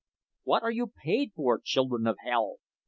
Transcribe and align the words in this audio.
What 0.45 0.63
are 0.63 0.71
you 0.71 0.87
paid 0.87 1.31
for, 1.35 1.61
children 1.63 2.07
of 2.07 2.17
hell?" 2.25 2.55